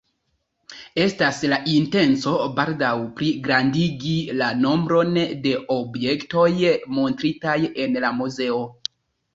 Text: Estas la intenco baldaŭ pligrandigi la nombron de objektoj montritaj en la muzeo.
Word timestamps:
Estas 1.01 1.41
la 1.51 1.59
intenco 1.73 2.33
baldaŭ 2.61 2.89
pligrandigi 3.19 4.17
la 4.41 4.49
nombron 4.65 5.21
de 5.47 5.55
objektoj 5.79 6.51
montritaj 6.99 7.59
en 7.87 8.03
la 8.07 8.15
muzeo. 8.25 8.61